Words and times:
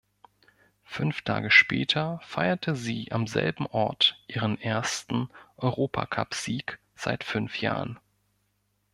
Fünf 0.83 1.21
Tage 1.21 1.51
später 1.51 2.19
feierte 2.23 2.75
sie 2.75 3.11
am 3.11 3.27
selben 3.27 3.67
Ort 3.67 4.19
ihren 4.27 4.59
ersten 4.59 5.29
Europacupsieg 5.57 6.79
seit 6.95 7.23
fünf 7.23 7.61
Jahren. 7.61 7.99